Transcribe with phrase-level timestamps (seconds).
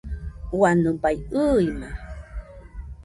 [0.57, 1.17] ua nɨbai
[1.55, 1.89] ɨima!